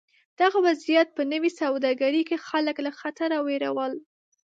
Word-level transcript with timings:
دغه 0.41 0.57
وضعیت 0.67 1.07
په 1.17 1.23
نوې 1.33 1.51
سوداګرۍ 1.61 2.23
کې 2.29 2.43
خلک 2.47 2.75
له 2.85 2.91
خطره 2.99 3.37
وېرول. 3.45 3.93